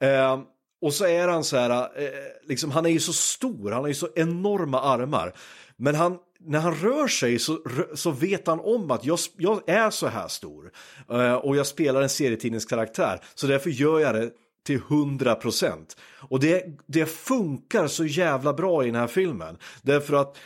Eh, 0.00 0.40
och 0.80 0.94
så 0.94 1.06
är 1.06 1.28
han 1.28 1.44
så 1.44 1.56
här, 1.56 2.02
eh, 2.02 2.08
liksom, 2.42 2.70
han 2.70 2.86
är 2.86 2.90
ju 2.90 3.00
så 3.00 3.12
stor, 3.12 3.70
han 3.70 3.80
har 3.80 3.88
ju 3.88 3.94
så 3.94 4.08
enorma 4.14 4.80
armar. 4.80 5.34
Men 5.76 5.94
han 5.94 6.18
när 6.40 6.58
han 6.58 6.74
rör 6.74 7.08
sig 7.08 7.38
så, 7.38 7.58
så 7.94 8.10
vet 8.10 8.46
han 8.46 8.60
om 8.60 8.90
att 8.90 9.04
jag, 9.04 9.18
jag 9.36 9.68
är 9.68 9.90
så 9.90 10.06
här 10.06 10.28
stor 10.28 10.72
eh, 11.10 11.34
och 11.34 11.56
jag 11.56 11.66
spelar 11.66 12.02
en 12.02 12.08
serietidningskaraktär 12.08 13.20
så 13.34 13.46
därför 13.46 13.70
gör 13.70 14.00
jag 14.00 14.14
det 14.14 14.30
till 14.62 14.76
100 14.76 15.34
procent. 15.34 15.96
Och 16.28 16.40
det, 16.40 16.64
det 16.86 17.06
funkar 17.06 17.86
så 17.86 18.04
jävla 18.04 18.52
bra 18.52 18.82
i 18.82 18.86
den 18.86 18.94
här 18.94 19.06
filmen. 19.06 19.58
Därför 19.82 20.14
att 20.14 20.36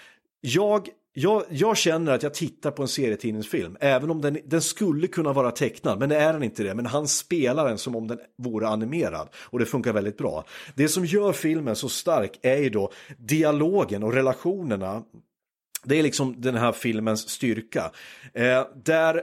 jag 0.40 0.88
jag, 1.12 1.45
jag, 1.50 1.76
känner 1.76 2.12
att 2.12 2.23
jag 2.23 2.35
tittar 2.35 2.71
på 2.71 2.83
en 2.83 2.88
serietidningsfilm, 2.88 3.76
även 3.81 4.11
om 4.11 4.21
den, 4.21 4.38
den, 4.45 4.62
skulle 4.62 5.07
kunna 5.07 5.33
vara 5.33 5.50
tecknad, 5.50 5.99
men 5.99 6.09
det 6.09 6.16
är 6.16 6.33
den 6.33 6.42
inte 6.42 6.62
det. 6.62 6.75
Men 6.75 6.87
han 6.87 7.09
spelar 7.09 7.69
den 7.69 7.78
som 7.78 7.97
om 7.97 8.09
den 8.09 8.19
vore 8.38 8.69
animerad 8.69 9.28
och 9.35 9.59
det 9.59 9.66
funkar 9.66 9.92
väldigt 9.92 10.19
bra. 10.19 10.45
Det 10.75 10.88
som 10.88 11.04
gör 11.04 11.33
filmen 11.33 11.76
så 11.76 11.88
stark 11.88 12.38
är 12.42 12.57
ju 12.57 12.71
då 12.71 12.92
dialogen 13.19 14.02
och 14.02 14.12
relationerna. 14.12 15.02
Det 15.85 15.99
är 15.99 16.02
liksom 16.02 16.40
den 16.40 16.54
här 16.54 16.73
filmens 16.73 17.28
styrka. 17.28 17.90
Eh, 18.35 18.66
där 18.85 19.23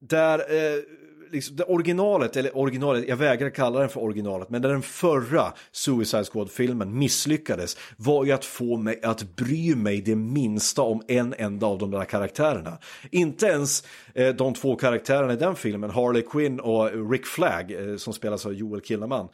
där 0.00 0.38
eh, 0.38 0.82
liksom, 1.30 1.56
det 1.56 1.64
originalet, 1.64 2.36
eller 2.36 2.56
originalet, 2.56 3.08
jag 3.08 3.16
vägrar 3.16 3.50
kalla 3.50 3.80
den 3.80 3.88
för 3.88 4.00
originalet, 4.00 4.50
men 4.50 4.62
där 4.62 4.68
den 4.68 4.82
förra 4.82 5.52
Suicide 5.72 6.24
Squad-filmen 6.24 6.98
misslyckades 6.98 7.76
var 7.96 8.24
ju 8.24 8.32
att 8.32 8.44
få 8.44 8.76
mig 8.76 9.00
att 9.02 9.36
bry 9.36 9.74
mig 9.74 10.00
det 10.00 10.16
minsta 10.16 10.82
om 10.82 11.02
en 11.08 11.34
enda 11.38 11.66
av 11.66 11.78
de 11.78 11.90
där 11.90 12.04
karaktärerna. 12.04 12.78
Inte 13.10 13.46
ens 13.46 13.84
eh, 14.14 14.34
de 14.34 14.54
två 14.54 14.76
karaktärerna 14.76 15.32
i 15.32 15.36
den 15.36 15.56
filmen, 15.56 15.90
Harley 15.90 16.22
Quinn 16.22 16.60
och 16.60 17.10
Rick 17.10 17.26
Flagg, 17.26 17.72
eh, 17.72 17.96
som 17.96 18.12
spelas 18.12 18.46
av 18.46 18.54
Joel 18.54 18.82
Kinnaman. 18.82 19.28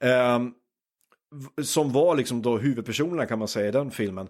Eh, 0.00 0.40
som 1.62 1.92
var 1.92 2.16
liksom 2.16 2.42
då 2.42 2.58
huvudpersonerna 2.58 3.26
kan 3.26 3.38
man 3.38 3.48
säga 3.48 3.68
i 3.68 3.72
den 3.72 3.90
filmen. 3.90 4.28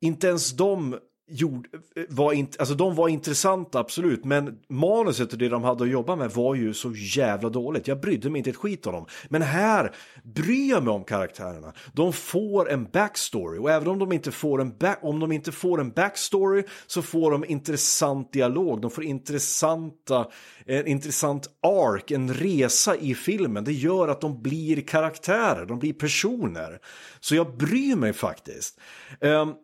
Inte 0.00 0.26
ens 0.26 0.52
de 0.52 0.98
gjord, 1.32 1.68
eh, 1.96 2.04
var 2.08 2.32
in, 2.32 2.48
alltså 2.58 2.74
de 2.74 2.94
var 2.94 3.08
intressanta 3.08 3.78
absolut, 3.78 4.24
men 4.24 4.58
manuset 4.68 5.32
och 5.32 5.38
det 5.38 5.48
de 5.48 5.64
hade 5.64 5.84
att 5.84 5.90
jobba 5.90 6.16
med 6.16 6.30
var 6.30 6.54
ju 6.54 6.74
så 6.74 6.92
jävla 6.94 7.48
dåligt. 7.48 7.88
Jag 7.88 8.00
brydde 8.00 8.30
mig 8.30 8.38
inte 8.38 8.50
ett 8.50 8.56
skit 8.56 8.86
om 8.86 8.92
dem. 8.92 9.06
Men 9.28 9.42
här 9.42 9.94
bryr 10.22 10.70
jag 10.70 10.82
mig 10.82 10.92
om 10.94 11.04
karaktärerna. 11.04 11.72
De 11.92 12.12
får 12.12 12.70
en 12.70 12.84
backstory 12.84 13.58
och 13.58 13.70
även 13.70 13.88
om 13.88 13.98
de 13.98 14.12
inte 14.12 14.30
får 14.30 14.60
en, 14.60 14.78
back, 14.78 14.98
om 15.02 15.20
de 15.20 15.32
inte 15.32 15.52
får 15.52 15.80
en 15.80 15.90
backstory 15.90 16.64
så 16.86 17.02
får 17.02 17.30
de 17.30 17.44
intressant 17.44 18.32
dialog. 18.32 18.80
De 18.80 18.90
får 18.90 19.04
intressanta, 19.04 20.26
en 20.66 20.86
intressant 20.86 21.48
ark, 21.62 22.10
en 22.10 22.34
resa 22.34 22.96
i 22.96 23.14
filmen. 23.14 23.64
Det 23.64 23.72
gör 23.72 24.08
att 24.08 24.20
de 24.20 24.42
blir 24.42 24.80
karaktärer, 24.80 25.66
de 25.66 25.78
blir 25.78 25.92
personer. 25.92 26.78
Så 27.20 27.34
jag 27.34 27.56
bryr 27.56 27.96
mig 27.96 28.12
faktiskt. 28.12 28.80
Um, 29.20 29.54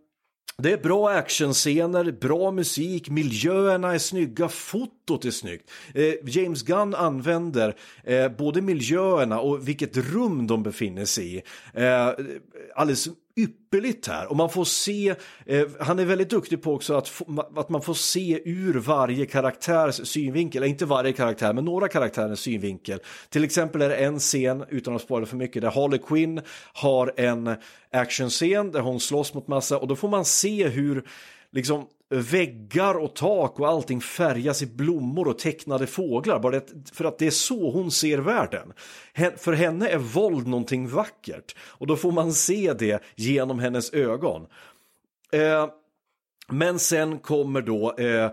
det 0.57 0.73
är 0.73 0.79
bra 0.79 1.11
actionscener, 1.11 2.13
bra 2.13 2.51
musik, 2.51 3.11
miljöerna 3.11 3.95
är 3.95 3.99
snygga, 3.99 4.49
fotot 4.49 5.25
är 5.25 5.31
snyggt. 5.31 5.71
Eh, 5.95 6.15
James 6.25 6.63
Gunn 6.63 6.95
använder 6.95 7.77
eh, 8.05 8.29
både 8.29 8.63
miljöerna 8.63 9.41
och 9.41 9.69
vilket 9.69 9.97
rum 9.97 10.47
de 10.47 10.63
befinner 10.63 11.05
sig 11.05 11.37
i 11.37 11.43
eh, 11.75 12.11
alldeles 12.75 13.09
ypperligt 13.39 14.07
här. 14.07 14.31
Och 14.31 14.37
man 14.37 14.51
får 14.51 14.65
se, 14.65 15.15
eh, 15.47 15.67
han 15.81 15.99
är 15.99 16.05
väldigt 16.05 16.31
duktig 16.31 16.63
på 16.63 16.75
också 16.75 16.95
att, 16.95 17.23
att 17.57 17.69
man 17.69 17.83
får 17.83 17.95
se 17.95 18.41
ur 18.45 18.75
varje 18.75 19.27
karaktärs 19.27 20.09
synvinkel, 20.09 20.65
inte 20.65 20.87
varje 20.87 21.13
karaktär 21.13 21.53
men 21.53 21.65
några 21.65 21.89
karaktärers 21.89 22.39
synvinkel. 22.39 23.01
Till 23.29 23.45
exempel 23.45 23.83
är 23.83 23.89
det 23.89 23.97
en 23.97 24.19
scen, 24.19 24.65
utan 24.69 24.97
att 24.97 25.03
spoila 25.03 25.27
för 25.27 25.37
mycket, 25.37 25.63
där 25.63 25.71
Harley 25.71 25.99
Quinn 25.99 26.41
har 26.73 27.13
en 27.17 27.57
actionscen 27.93 28.73
där 28.73 28.81
hon 28.81 29.01
slåss 29.01 29.35
mot 29.35 29.49
massa. 29.49 29.79
Och 29.79 29.89
då 29.89 29.97
får 29.97 30.09
man 30.09 30.25
se 30.25 30.69
hur 30.69 31.05
liksom 31.53 31.87
väggar 32.11 32.95
och 32.95 33.15
tak 33.15 33.61
och 33.61 33.69
allting 33.69 34.01
färgas 34.01 34.63
i 34.63 34.67
blommor 34.67 35.29
och 35.29 35.39
tecknade 35.39 35.87
fåglar. 35.87 36.39
Bara 36.39 36.61
för 36.93 37.05
att 37.05 37.19
det 37.19 37.27
är 37.27 37.31
så 37.31 37.71
hon 37.71 37.91
ser 37.91 38.19
världen. 38.19 38.73
För 39.37 39.53
henne 39.53 39.89
är 39.89 39.99
våld 39.99 40.47
någonting 40.47 40.89
vackert. 40.89 41.57
Och 41.61 41.87
då 41.87 41.97
får 41.97 42.13
man 42.13 42.33
se 42.33 42.73
det 42.79 43.03
genom 43.17 43.59
hennes 43.59 43.93
ögon. 43.93 44.47
Eh, 45.33 45.69
men 46.49 46.79
sen 46.79 47.19
kommer 47.19 47.63
då 47.63 47.97
eh, 47.97 48.31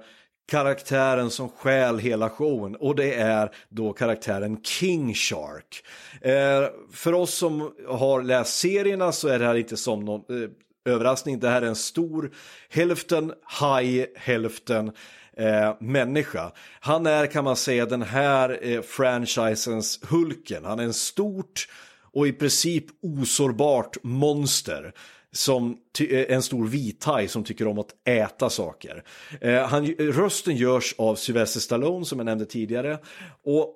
karaktären 0.47 1.29
som 1.29 1.49
stjäl 1.49 1.99
hela 1.99 2.29
showen 2.29 2.75
och 2.75 2.95
det 2.95 3.13
är 3.13 3.51
då 3.69 3.93
karaktären 3.93 4.63
King 4.63 5.13
Shark. 5.13 5.83
Eh, 6.21 6.69
för 6.91 7.13
oss 7.13 7.33
som 7.33 7.73
har 7.87 8.23
läst 8.23 8.57
serierna 8.57 9.11
så 9.11 9.27
är 9.27 9.39
det 9.39 9.45
här 9.45 9.55
inte 9.55 9.77
som 9.77 10.05
någon 10.05 10.43
eh, 10.43 10.49
överraskning. 10.85 11.39
Det 11.39 11.49
här 11.49 11.61
är 11.61 11.67
en 11.67 11.75
stor, 11.75 12.31
hälften 12.69 13.33
haj, 13.43 14.13
hälften 14.15 14.91
eh, 15.37 15.75
människa. 15.79 16.51
Han 16.79 17.05
är 17.05 17.27
kan 17.27 17.43
man 17.43 17.55
säga 17.55 17.85
den 17.85 18.01
här 18.01 18.59
eh, 18.61 18.81
franchisens 18.81 19.99
Hulken. 20.09 20.65
Han 20.65 20.79
är 20.79 20.83
en 20.83 20.93
stort 20.93 21.67
och 22.13 22.27
i 22.27 22.33
princip 22.33 22.85
osårbart 23.01 23.97
monster 24.03 24.93
som 25.31 25.77
eh, 25.99 26.35
en 26.35 26.41
stor 26.41 26.67
vithaj 26.67 27.27
som 27.27 27.43
tycker 27.43 27.67
om 27.67 27.79
att 27.79 28.07
äta 28.07 28.49
saker. 28.49 29.03
Eh, 29.41 29.67
han, 29.67 29.85
rösten 29.87 30.55
görs 30.55 30.95
av 30.97 31.15
Sylvester 31.15 31.59
Stallone 31.59 32.05
som 32.05 32.19
jag 32.19 32.25
nämnde 32.25 32.45
tidigare. 32.45 32.99
Och 33.43 33.75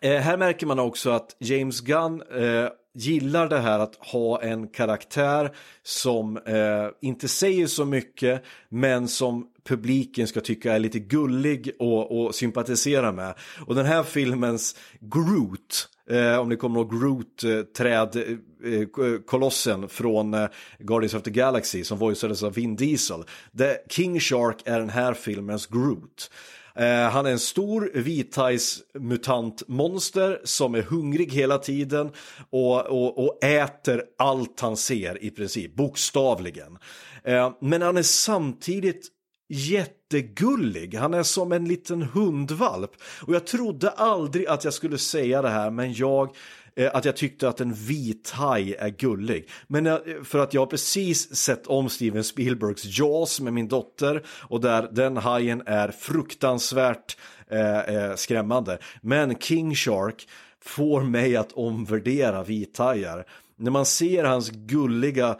eh, 0.00 0.20
här 0.20 0.36
märker 0.36 0.66
man 0.66 0.78
också 0.78 1.10
att 1.10 1.36
James 1.38 1.80
Gunn 1.80 2.22
eh, 2.22 2.68
gillar 2.94 3.48
det 3.48 3.58
här 3.58 3.78
att 3.78 3.96
ha 3.96 4.42
en 4.42 4.68
karaktär 4.68 5.54
som 5.82 6.36
eh, 6.36 6.88
inte 7.00 7.28
säger 7.28 7.66
så 7.66 7.84
mycket 7.84 8.44
men 8.68 9.08
som 9.08 9.46
publiken 9.64 10.26
ska 10.26 10.40
tycka 10.40 10.72
är 10.72 10.78
lite 10.78 10.98
gullig 10.98 11.70
och, 11.78 12.24
och 12.24 12.34
sympatisera 12.34 13.12
med. 13.12 13.34
Och 13.66 13.74
den 13.74 13.86
här 13.86 14.02
filmens 14.02 14.76
Groot, 15.00 15.88
eh, 16.10 16.38
om 16.38 16.48
ni 16.48 16.56
kommer 16.56 16.80
ihåg 16.80 17.00
Groot, 17.00 17.44
eh, 17.44 17.60
träd, 17.60 18.16
eh, 18.16 19.18
kolossen 19.26 19.88
från 19.88 20.34
eh, 20.34 20.48
Guardians 20.78 21.14
of 21.14 21.22
the 21.22 21.30
Galaxy 21.30 21.84
som 21.84 21.98
voiceades 21.98 22.42
av 22.42 22.54
Vin 22.54 22.76
Diesel. 22.76 23.24
The 23.58 23.76
King 23.88 24.20
Shark 24.20 24.62
är 24.64 24.78
den 24.78 24.90
här 24.90 25.14
filmens 25.14 25.66
Groot. 25.66 26.30
Eh, 26.74 27.10
han 27.10 27.26
är 27.26 27.30
en 27.30 27.38
stor 27.38 27.90
vithajs 27.94 28.82
mutantmonster 28.94 30.40
som 30.44 30.74
är 30.74 30.82
hungrig 30.82 31.32
hela 31.32 31.58
tiden 31.58 32.10
och, 32.50 32.86
och, 32.86 33.24
och, 33.24 33.44
äter 33.44 34.02
allt 34.18 34.60
han 34.60 34.76
ser 34.76 35.24
i 35.24 35.30
princip, 35.30 35.74
bokstavligen. 35.74 36.78
Eh, 37.24 37.52
men 37.60 37.82
han 37.82 37.96
är 37.96 38.02
samtidigt 38.02 39.08
jättegullig. 39.48 40.94
Han 40.94 41.14
är 41.14 41.22
som 41.22 41.52
en 41.52 41.64
liten 41.64 42.02
hundvalp. 42.02 42.90
Och 43.26 43.34
jag 43.34 43.46
trodde 43.46 43.90
aldrig 43.90 44.46
att 44.46 44.64
jag 44.64 44.74
skulle 44.74 44.98
säga 44.98 45.42
det 45.42 45.48
här, 45.48 45.70
men 45.70 45.92
jag 45.92 46.36
Eh, 46.76 46.90
att 46.94 47.04
jag 47.04 47.16
tyckte 47.16 47.48
att 47.48 47.60
en 47.60 47.74
vit 47.74 48.30
haj 48.30 48.74
är 48.74 48.88
gullig. 48.88 49.48
Men 49.66 49.86
eh, 49.86 49.98
för 50.24 50.38
att 50.38 50.54
jag 50.54 50.60
har 50.60 50.66
precis 50.66 51.36
sett 51.36 51.66
om 51.66 51.88
Steven 51.88 52.24
Spielbergs 52.24 52.98
Jaws 52.98 53.40
med 53.40 53.52
min 53.52 53.68
dotter 53.68 54.22
och 54.28 54.60
där 54.60 54.88
den 54.92 55.16
hajen 55.16 55.62
är 55.66 55.88
fruktansvärt 55.88 57.16
eh, 57.50 57.78
eh 57.78 58.14
skrämmande. 58.14 58.78
Men 59.02 59.38
King 59.38 59.74
Shark 59.74 60.28
får 60.60 61.02
mig 61.02 61.36
att 61.36 61.52
omvärdera 61.52 62.42
vithajar. 62.42 63.26
När 63.56 63.70
man 63.70 63.86
ser 63.86 64.24
hans 64.24 64.50
gulliga 64.50 65.38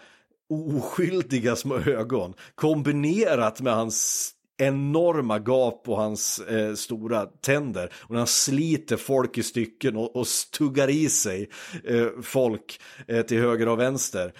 oskyldiga 0.49 1.57
små 1.57 1.79
ögon 1.79 2.35
kombinerat 2.55 3.61
med 3.61 3.75
hans 3.75 4.31
enorma 4.63 5.39
gap 5.39 5.85
på 5.85 5.97
hans 5.97 6.39
eh, 6.39 6.75
stora 6.75 7.27
tänder 7.27 7.93
och 7.95 8.11
när 8.11 8.19
han 8.19 8.27
sliter 8.27 8.97
folk 8.97 9.39
i 9.39 9.43
stycken 9.43 9.97
och, 9.97 10.17
och 10.17 10.27
stuggar 10.27 10.91
i 10.91 11.09
sig 11.09 11.51
eh, 11.85 12.07
folk 12.23 12.81
eh, 13.09 13.23
till 13.23 13.41
höger 13.41 13.69
och 13.69 13.81
vänster. 13.81 14.33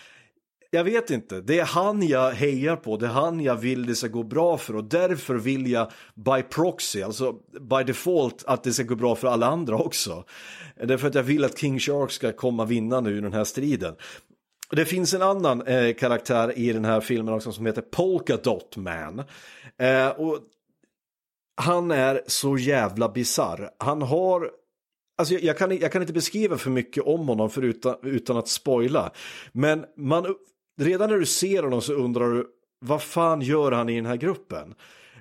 Jag 0.75 0.85
vet 0.85 1.11
inte, 1.11 1.41
det 1.41 1.59
är 1.59 1.65
han 1.65 2.09
jag 2.09 2.31
hejar 2.31 2.77
på, 2.77 2.97
det 2.97 3.07
är 3.07 3.11
han 3.11 3.41
jag 3.41 3.57
vill 3.57 3.87
det 3.87 3.95
ska 3.95 4.09
gå 4.09 4.23
bra 4.23 4.59
för 4.59 4.77
och 4.77 4.85
därför 4.85 5.35
vill 5.35 5.71
jag 5.71 5.91
by 6.15 6.43
proxy, 6.43 7.03
alltså 7.03 7.33
by 7.61 7.85
default 7.87 8.45
att 8.47 8.65
det 8.65 8.73
ska 8.73 8.83
gå 8.83 8.95
bra 8.95 9.15
för 9.15 9.29
alla 9.29 9.47
andra 9.47 9.77
också. 9.77 10.25
Därför 10.85 11.09
att 11.09 11.15
jag 11.15 11.23
vill 11.23 11.45
att 11.45 11.59
King 11.59 11.79
Shark 11.79 12.11
ska 12.11 12.33
komma 12.33 12.65
vinnande 12.65 13.11
ur 13.11 13.23
den 13.23 13.33
här 13.33 13.45
striden. 13.45 13.95
Det 14.77 14.85
finns 14.85 15.15
en 15.15 15.23
annan 15.23 15.63
eh, 15.63 15.95
karaktär 15.95 16.59
i 16.59 16.73
den 16.73 16.85
här 16.85 17.01
filmen 17.01 17.35
också 17.35 17.53
som 17.53 17.67
heter 17.67 17.83
Polka 17.83 18.37
Dot 18.37 18.77
Man. 18.77 19.23
Eh, 19.79 20.09
och 20.09 20.39
han 21.57 21.91
är 21.91 22.21
så 22.27 22.59
jävla 22.59 23.09
bizarr. 23.09 23.71
Han 23.79 24.03
har 24.03 24.51
Alltså 25.19 25.35
jag, 25.35 25.43
jag, 25.43 25.59
kan, 25.59 25.79
jag 25.79 25.93
kan 25.93 26.03
inte 26.03 26.13
beskriva 26.13 26.59
för 26.59 26.71
mycket 26.71 27.03
om 27.03 27.29
honom 27.29 27.51
förutom, 27.51 27.95
utan 28.03 28.37
att 28.37 28.49
spoila. 28.49 29.11
Men 29.53 29.85
man, 29.97 30.35
redan 30.81 31.11
när 31.11 31.19
du 31.19 31.27
ser 31.27 31.63
honom 31.63 31.81
så 31.81 31.93
undrar 31.93 32.31
du 32.31 32.47
vad 32.81 33.03
fan 33.03 33.41
gör 33.41 33.73
han 33.73 33.89
i 33.89 33.97
den 33.97 34.07
här 34.07 34.17
gruppen? 34.17 34.75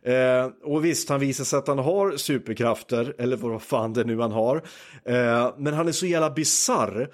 Eh, 0.04 0.50
och 0.64 0.86
visst, 0.86 1.10
han 1.10 1.20
visar 1.20 1.44
sig 1.44 1.60
att 1.60 1.68
han 1.68 1.80
har 1.80 2.18
superkrafter, 2.18 3.16
eller 3.18 3.38
vad 3.38 3.62
fan 3.62 3.94
det 3.94 4.04
nu 4.04 4.20
han 4.20 4.32
har. 4.32 4.56
Eh, 5.06 5.54
men 5.58 5.74
han 5.74 5.88
är 5.88 5.92
så 5.92 6.06
jävla 6.06 6.30
bizarr. 6.30 7.10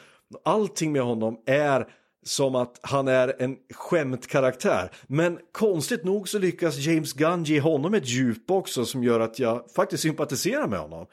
Allting 0.45 0.91
med 0.91 1.01
honom 1.01 1.37
är 1.45 1.87
som 2.27 2.55
att 2.55 2.79
han 2.81 3.07
är 3.07 3.35
en 3.39 3.57
skämtkaraktär. 3.73 4.91
Men 5.07 5.39
konstigt 5.51 6.03
nog 6.03 6.29
så 6.29 6.39
lyckas 6.39 6.77
James 6.77 7.13
Gunn 7.13 7.43
ge 7.43 7.59
honom 7.59 7.93
ett 7.93 8.07
djup 8.07 8.51
också 8.51 8.85
som 8.85 9.03
gör 9.03 9.19
att 9.19 9.39
jag 9.39 9.71
faktiskt 9.75 10.03
sympatiserar 10.03 10.67
med 10.67 10.79
honom. 10.79 11.05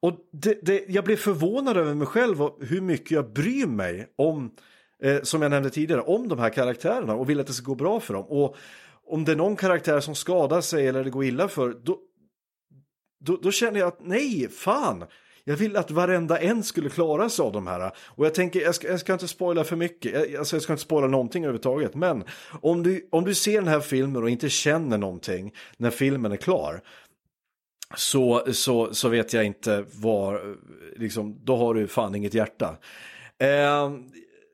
Och 0.00 0.16
det, 0.32 0.58
det, 0.62 0.84
jag 0.88 1.04
blev 1.04 1.16
förvånad 1.16 1.76
över 1.76 1.94
mig 1.94 2.06
själv 2.06 2.42
och 2.42 2.58
hur 2.60 2.80
mycket 2.80 3.10
jag 3.10 3.32
bryr 3.32 3.66
mig 3.66 4.12
om, 4.16 4.50
eh, 5.02 5.22
som 5.22 5.42
jag 5.42 5.50
nämnde 5.50 5.70
tidigare, 5.70 6.00
om 6.00 6.28
de 6.28 6.38
här 6.38 6.50
karaktärerna 6.50 7.14
och 7.14 7.30
vill 7.30 7.40
att 7.40 7.46
det 7.46 7.52
ska 7.52 7.66
gå 7.66 7.74
bra 7.74 8.00
för 8.00 8.14
dem. 8.14 8.24
Och 8.24 8.56
om 9.06 9.24
det 9.24 9.32
är 9.32 9.36
någon 9.36 9.56
karaktär 9.56 10.00
som 10.00 10.14
skadar 10.14 10.60
sig 10.60 10.88
eller 10.88 11.04
det 11.04 11.10
går 11.10 11.24
illa 11.24 11.48
för, 11.48 11.76
då, 11.82 11.98
då, 13.20 13.36
då 13.36 13.50
känner 13.50 13.80
jag 13.80 13.88
att 13.88 14.00
nej, 14.00 14.48
fan, 14.48 15.04
jag 15.44 15.56
vill 15.56 15.76
att 15.76 15.90
varenda 15.90 16.38
en 16.38 16.62
skulle 16.62 16.88
klara 16.88 17.28
sig 17.28 17.42
av 17.42 17.52
de 17.52 17.66
här. 17.66 17.92
Och 17.98 18.26
jag 18.26 18.34
tänker, 18.34 18.60
jag 18.60 18.74
ska, 18.74 18.88
jag 18.88 19.00
ska 19.00 19.12
inte 19.12 19.28
spoila 19.28 19.64
för 19.64 19.76
mycket, 19.76 20.12
jag, 20.12 20.36
alltså 20.36 20.56
jag 20.56 20.62
ska 20.62 20.72
inte 20.72 20.82
spoila 20.82 21.06
någonting 21.06 21.44
överhuvudtaget. 21.44 21.94
Men 21.94 22.24
om 22.60 22.82
du, 22.82 23.08
om 23.10 23.24
du 23.24 23.34
ser 23.34 23.58
den 23.58 23.68
här 23.68 23.80
filmen 23.80 24.22
och 24.22 24.30
inte 24.30 24.48
känner 24.48 24.98
någonting 24.98 25.54
när 25.76 25.90
filmen 25.90 26.32
är 26.32 26.36
klar. 26.36 26.82
Så, 27.96 28.52
så, 28.52 28.94
så 28.94 29.08
vet 29.08 29.32
jag 29.32 29.44
inte 29.44 29.84
var, 29.92 30.56
liksom, 30.96 31.40
då 31.44 31.56
har 31.56 31.74
du 31.74 31.86
fan 31.86 32.14
inget 32.14 32.34
hjärta. 32.34 32.76
Eh, 33.38 33.90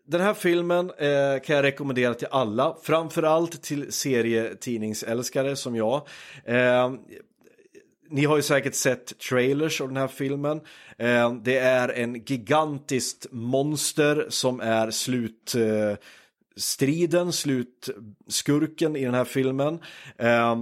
den 0.08 0.20
här 0.20 0.34
filmen 0.34 0.90
eh, 0.90 1.40
kan 1.44 1.56
jag 1.56 1.62
rekommendera 1.62 2.14
till 2.14 2.28
alla, 2.30 2.76
framförallt 2.82 3.62
till 3.62 3.92
serietidningsälskare 3.92 5.56
som 5.56 5.76
jag. 5.76 6.08
Eh, 6.44 6.92
ni 8.08 8.24
har 8.24 8.36
ju 8.36 8.42
säkert 8.42 8.74
sett 8.74 9.18
trailers 9.18 9.80
av 9.80 9.88
den 9.88 9.96
här 9.96 10.08
filmen. 10.08 10.60
Eh, 10.98 11.34
det 11.34 11.58
är 11.58 11.88
en 11.88 12.14
gigantiskt 12.14 13.26
monster 13.30 14.26
som 14.28 14.60
är 14.60 14.90
slutstriden, 14.90 17.26
eh, 17.26 17.30
slutskurken 17.30 18.96
i 18.96 19.04
den 19.04 19.14
här 19.14 19.24
filmen. 19.24 19.78
Eh, 20.18 20.56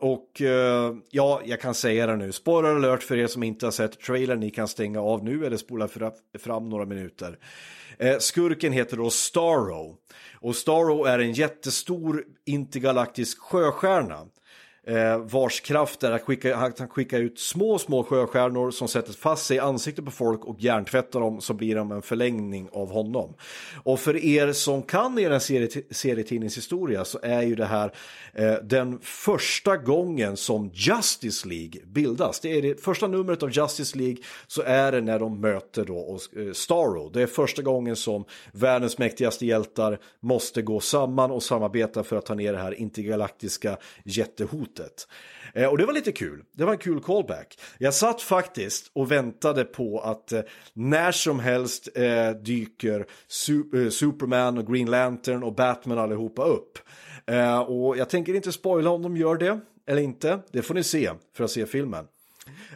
och 0.00 0.42
eh, 0.42 0.94
ja, 1.10 1.42
jag 1.44 1.60
kan 1.60 1.74
säga 1.74 2.06
det 2.06 2.16
nu, 2.16 2.32
spoiler 2.32 2.74
alert 2.74 3.02
för 3.02 3.16
er 3.16 3.26
som 3.26 3.42
inte 3.42 3.66
har 3.66 3.70
sett 3.70 4.00
trailern, 4.00 4.40
ni 4.40 4.50
kan 4.50 4.68
stänga 4.68 5.00
av 5.00 5.24
nu 5.24 5.46
eller 5.46 5.56
spola 5.56 5.88
fram 6.38 6.68
några 6.68 6.84
minuter. 6.84 7.38
Eh, 7.98 8.18
skurken 8.18 8.72
heter 8.72 8.96
då 8.96 9.10
Starro. 9.10 9.96
Och 10.40 10.56
Starro 10.56 11.04
är 11.04 11.18
en 11.18 11.32
jättestor 11.32 12.24
intergalaktisk 12.44 13.38
sjöstjärna 13.38 14.26
eh, 14.88 15.18
vars 15.18 15.60
kraft 15.60 16.02
är 16.02 16.12
att 16.12 16.22
skicka, 16.22 16.56
han 16.56 16.72
skicka 16.72 17.18
ut 17.18 17.38
små, 17.38 17.78
små 17.78 18.04
sjöstjärnor 18.04 18.70
som 18.70 18.88
sätter 18.88 19.12
fast 19.12 19.46
sig 19.46 19.56
i 19.56 19.60
ansiktet 19.60 20.04
på 20.04 20.10
folk 20.10 20.44
och 20.44 20.60
hjärntvättar 20.60 21.20
dem 21.20 21.40
så 21.40 21.54
blir 21.54 21.76
de 21.76 21.92
en 21.92 22.02
förlängning 22.02 22.68
av 22.72 22.92
honom. 22.92 23.34
Och 23.82 24.00
för 24.00 24.24
er 24.24 24.52
som 24.52 24.82
kan 24.82 25.18
er 25.18 25.38
serietidningshistoria 25.94 27.04
så 27.04 27.18
är 27.22 27.42
ju 27.42 27.54
det 27.54 27.64
här 27.64 27.92
eh, 28.34 28.54
den 28.62 28.98
första 29.02 29.76
gången 29.76 30.36
som 30.36 30.70
Justice 30.74 31.48
League 31.48 31.80
bildas. 31.86 32.40
Det 32.40 32.58
är 32.58 32.62
det 32.62 32.82
första 32.82 33.06
numret 33.06 33.42
av 33.42 33.50
Justice 33.50 33.98
League 33.98 34.16
så 34.46 34.62
är 34.62 34.92
det 34.92 35.00
när 35.00 35.18
de 35.18 35.40
möter 35.40 35.84
då 35.84 36.18
eh, 36.36 36.52
Starro. 36.52 37.10
Det 37.10 37.22
är 37.22 37.26
första 37.26 37.62
gången 37.62 37.96
som 37.96 38.24
världens 38.52 38.98
mäktigaste 38.98 39.46
hjältar 39.46 39.98
måste 40.20 40.62
gå 40.62 40.80
samman 40.80 41.30
och 41.30 41.42
samarbeta 41.42 42.02
för 42.02 42.16
att 42.16 42.26
ta 42.26 42.34
ner 42.34 42.52
det 42.52 42.58
här 42.58 42.80
intergalaktiska 42.80 43.76
jättehotet 44.04 44.77
slutet. 44.78 45.08
Eh, 45.54 45.68
och 45.68 45.78
det 45.78 45.86
var 45.86 45.92
lite 45.92 46.12
kul. 46.12 46.44
Det 46.52 46.64
var 46.64 46.72
en 46.72 46.78
kul 46.78 47.00
callback. 47.00 47.58
Jag 47.78 47.94
satt 47.94 48.22
faktiskt 48.22 48.90
och 48.92 49.12
väntade 49.12 49.64
på 49.64 50.00
att 50.00 50.32
eh, 50.32 50.40
när 50.72 51.12
som 51.12 51.40
helst 51.40 51.88
eh, 51.94 52.30
dyker 52.30 53.06
Su 53.28 53.84
eh, 53.84 53.90
Superman 53.90 54.58
och 54.58 54.66
Green 54.72 54.90
Lantern 54.90 55.42
och 55.42 55.54
Batman 55.54 55.98
allihopa 55.98 56.44
upp. 56.44 56.78
Eh, 57.26 57.60
och 57.60 57.96
jag 57.96 58.08
tänker 58.08 58.34
inte 58.34 58.52
spoila 58.52 58.90
om 58.90 59.02
de 59.02 59.16
gör 59.16 59.36
det 59.36 59.60
eller 59.86 60.02
inte. 60.02 60.38
Det 60.52 60.62
får 60.62 60.74
ni 60.74 60.82
se 60.82 61.10
för 61.36 61.44
att 61.44 61.50
se 61.50 61.66
filmen. 61.66 62.04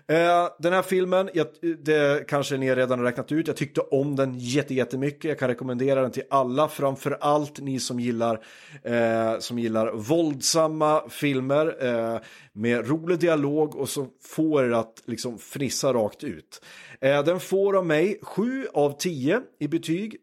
Eh, 0.07 0.49
den 0.59 0.73
här 0.73 0.83
filmen, 0.83 1.31
jag, 1.35 1.47
det 1.79 2.29
kanske 2.29 2.57
ni 2.57 2.75
redan 2.75 2.99
har 2.99 3.07
räknat 3.07 3.33
ut, 3.33 3.47
jag 3.47 3.57
tyckte 3.57 3.81
om 3.81 4.17
den 4.17 4.39
jättemycket. 4.39 5.25
Jag 5.25 5.39
kan 5.39 5.49
rekommendera 5.49 6.03
den 6.03 6.11
till 6.11 6.23
alla, 6.31 6.69
framför 6.69 7.19
allt 7.21 7.61
ni 7.61 7.81
som 7.81 8.01
gillar, 8.01 8.45
eh, 8.83 9.39
som 9.39 9.59
gillar 9.59 9.93
våldsamma 9.93 11.09
filmer 11.09 11.87
eh, 11.87 12.21
med 12.53 12.89
rolig 12.89 13.19
dialog 13.19 13.77
och 13.77 13.89
som 13.89 14.11
får 14.21 14.65
er 14.65 14.71
att 14.71 15.03
liksom 15.07 15.39
fnissa 15.39 15.93
rakt 15.93 16.25
ut. 16.25 16.63
Eh, 17.01 17.25
den 17.25 17.41
får 17.41 17.77
av 17.77 17.87
mig 17.87 18.19
7 18.23 18.67
av 18.75 18.99
10 18.99 19.41
i 19.61 19.69
betyg. 19.69 20.17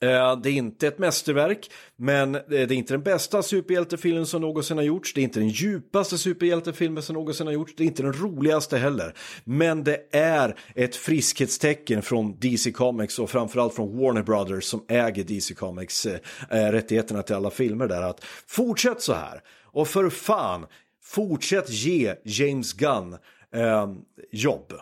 Eh, 0.00 0.40
det 0.40 0.50
är 0.50 0.52
inte 0.52 0.88
ett 0.88 0.98
mästerverk, 0.98 1.70
men 1.96 2.34
eh, 2.34 2.40
det 2.46 2.62
är 2.62 2.72
inte 2.72 2.94
den 2.94 3.02
bästa 3.02 3.42
superhjältefilmen 3.42 4.26
som 4.26 4.40
någonsin 4.40 4.76
har 4.76 4.84
gjorts. 4.84 5.14
Det 5.14 5.20
är 5.20 5.22
inte 5.22 5.40
den 5.40 5.48
djupaste 5.48 6.18
superhjältefilmen 6.18 7.02
som 7.02 7.14
någonsin 7.14 7.46
har 7.46 7.54
gjorts. 7.54 7.72
Det 7.76 7.82
är 7.82 7.86
inte 7.86 8.02
den 8.02 8.12
roligaste 8.12 8.78
heller. 8.78 9.14
Men 9.44 9.84
det 9.84 10.16
är 10.16 10.56
ett 10.74 10.96
friskhetstecken 10.96 12.02
från 12.02 12.38
DC 12.38 12.72
Comics 12.72 13.18
och 13.18 13.30
framförallt 13.30 13.74
från 13.74 13.98
Warner 13.98 14.22
Brothers 14.22 14.64
som 14.64 14.84
äger 14.88 15.24
DC 15.24 15.54
Comics 15.54 16.06
eh, 16.06 16.18
rättigheterna 16.50 17.22
till 17.22 17.36
alla 17.36 17.50
filmer 17.50 17.86
där. 17.88 18.02
Att 18.02 18.24
fortsätt 18.46 19.02
så 19.02 19.12
här. 19.12 19.42
Och 19.64 19.88
för 19.88 20.10
fan, 20.10 20.66
fortsätt 21.02 21.70
ge 21.70 22.14
James 22.24 22.72
Gunn 22.72 23.16
eh, 23.54 23.92
jobb. 24.32 24.72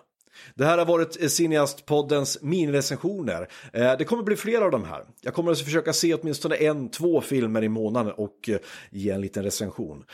Det 0.55 0.65
här 0.65 0.79
har 0.79 0.87
varit 0.87 1.23
eh, 1.23 1.27
Cineast-poddens 1.27 2.39
minirecensioner. 2.43 3.49
Eh, 3.73 3.93
det 3.99 4.05
kommer 4.05 4.23
bli 4.23 4.37
fler 4.37 4.61
av 4.61 4.71
de 4.71 4.85
här. 4.85 5.05
Jag 5.21 5.35
kommer 5.35 5.53
att 5.53 5.61
försöka 5.61 5.93
se 5.93 6.15
åtminstone 6.15 6.55
en, 6.55 6.89
två 6.89 7.21
filmer 7.21 7.65
i 7.65 7.69
månaden 7.69 8.13
och 8.13 8.49
eh, 8.49 8.59
ge 8.91 9.11
en 9.11 9.21
liten 9.21 9.45
recension. 9.45 10.05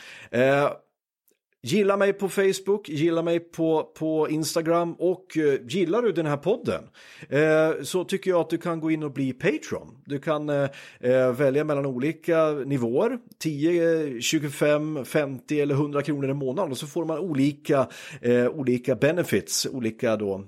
Gilla 1.65 1.97
mig 1.97 2.13
på 2.13 2.29
Facebook, 2.29 2.89
gilla 2.89 3.21
mig 3.21 3.39
på, 3.39 3.83
på 3.83 4.29
Instagram 4.29 4.93
och 4.93 5.37
eh, 5.37 5.59
gillar 5.67 6.01
du 6.01 6.11
den 6.11 6.25
här 6.25 6.37
podden 6.37 6.83
eh, 7.29 7.83
så 7.83 8.03
tycker 8.03 8.31
jag 8.31 8.39
att 8.39 8.49
du 8.49 8.57
kan 8.57 8.79
gå 8.79 8.91
in 8.91 9.03
och 9.03 9.11
bli 9.11 9.33
Patreon. 9.33 9.97
Du 10.05 10.19
kan 10.19 10.49
eh, 10.49 10.69
eh 10.99 11.31
välja 11.31 11.63
mellan 11.63 11.85
olika 11.85 12.49
nivåer, 12.51 13.17
10, 13.39 14.21
25, 14.21 15.05
50 15.05 15.61
eller 15.61 15.75
100 15.75 16.01
kronor 16.01 16.29
i 16.29 16.33
månaden 16.33 16.71
och 16.71 16.77
så 16.77 16.87
får 16.87 17.05
man 17.05 17.19
olika, 17.19 17.87
eh, 18.21 18.47
olika 18.47 18.95
benefits, 18.95 19.67
olika 19.71 20.15
då 20.15 20.43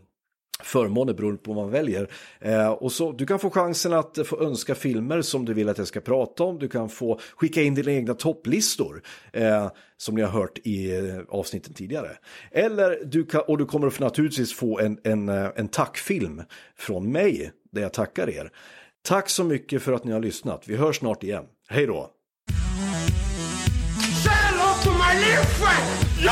förmåner 0.63 1.13
beroende 1.13 1.41
på 1.41 1.53
vad 1.53 1.63
man 1.63 1.71
väljer. 1.71 2.09
Eh, 2.39 2.69
och 2.69 2.91
så, 2.91 3.11
du 3.11 3.25
kan 3.25 3.39
få 3.39 3.49
chansen 3.49 3.93
att 3.93 4.19
få 4.25 4.41
önska 4.41 4.75
filmer 4.75 5.21
som 5.21 5.45
du 5.45 5.53
vill 5.53 5.69
att 5.69 5.77
jag 5.77 5.87
ska 5.87 6.01
prata 6.01 6.43
om. 6.43 6.59
Du 6.59 6.67
kan 6.67 6.89
få 6.89 7.19
skicka 7.35 7.61
in 7.61 7.75
dina 7.75 7.91
egna 7.91 8.13
topplistor 8.13 9.01
eh, 9.33 9.71
som 9.97 10.15
ni 10.15 10.21
har 10.21 10.29
hört 10.29 10.57
i 10.63 10.97
eh, 10.97 11.19
avsnitten 11.29 11.73
tidigare. 11.73 12.09
Eller 12.51 13.05
du 13.05 13.25
kan, 13.25 13.41
och 13.47 13.57
du 13.57 13.65
kommer 13.65 14.01
naturligtvis 14.01 14.53
få 14.53 14.79
en, 14.79 14.99
en, 15.03 15.29
eh, 15.29 15.49
en 15.55 15.67
tackfilm 15.67 16.41
från 16.77 17.11
mig 17.11 17.51
där 17.71 17.81
jag 17.81 17.93
tackar 17.93 18.29
er. 18.29 18.51
Tack 19.03 19.29
så 19.29 19.43
mycket 19.43 19.81
för 19.81 19.93
att 19.93 20.03
ni 20.03 20.11
har 20.11 20.19
lyssnat. 20.19 20.63
Vi 20.67 20.75
hörs 20.75 20.97
snart 20.97 21.23
igen. 21.23 21.43
Hej 21.69 21.85
då! 21.85 22.09
Say 24.23 24.31
hello 24.31 24.73
to 24.83 24.91
my 24.91 25.19
little 25.19 25.45
friend! 25.45 26.05
Yo, 26.25 26.31